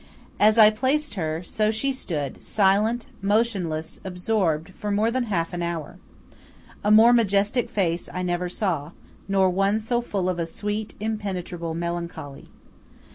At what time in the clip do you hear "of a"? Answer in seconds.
10.27-10.47